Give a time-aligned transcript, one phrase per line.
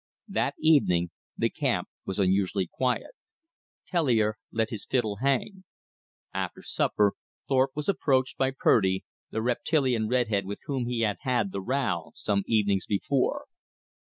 [0.29, 3.11] That evening the camp was unusually quiet.
[3.85, 5.63] Tellier let his fiddle hang.
[6.33, 7.13] After supper
[7.47, 11.61] Thorpe was approached by Purdy, the reptilian red head with whom he had had the
[11.61, 13.45] row some evenings before.